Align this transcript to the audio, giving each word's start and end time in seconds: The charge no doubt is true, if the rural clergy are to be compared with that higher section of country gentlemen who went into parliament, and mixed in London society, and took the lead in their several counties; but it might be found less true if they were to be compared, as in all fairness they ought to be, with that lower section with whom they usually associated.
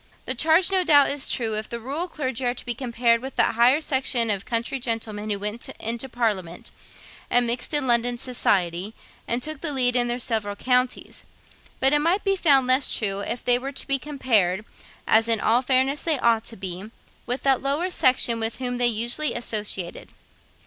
The 0.25 0.33
charge 0.33 0.71
no 0.71 0.83
doubt 0.83 1.11
is 1.11 1.29
true, 1.31 1.53
if 1.55 1.69
the 1.69 1.79
rural 1.79 2.07
clergy 2.07 2.43
are 2.45 2.55
to 2.55 2.65
be 2.65 2.73
compared 2.73 3.21
with 3.21 3.35
that 3.35 3.53
higher 3.53 3.79
section 3.81 4.31
of 4.31 4.45
country 4.47 4.79
gentlemen 4.79 5.29
who 5.29 5.37
went 5.37 5.69
into 5.79 6.09
parliament, 6.09 6.71
and 7.29 7.45
mixed 7.45 7.71
in 7.71 7.85
London 7.85 8.17
society, 8.17 8.95
and 9.27 9.43
took 9.43 9.61
the 9.61 9.71
lead 9.71 9.95
in 9.95 10.07
their 10.07 10.17
several 10.17 10.55
counties; 10.55 11.27
but 11.79 11.93
it 11.93 11.99
might 11.99 12.23
be 12.23 12.35
found 12.35 12.65
less 12.65 12.91
true 12.97 13.19
if 13.19 13.45
they 13.45 13.59
were 13.59 13.71
to 13.71 13.85
be 13.85 13.99
compared, 13.99 14.65
as 15.05 15.27
in 15.27 15.39
all 15.39 15.61
fairness 15.61 16.01
they 16.01 16.17
ought 16.17 16.45
to 16.45 16.57
be, 16.57 16.85
with 17.27 17.43
that 17.43 17.61
lower 17.61 17.91
section 17.91 18.39
with 18.39 18.55
whom 18.55 18.77
they 18.79 18.87
usually 18.87 19.35
associated. 19.35 20.09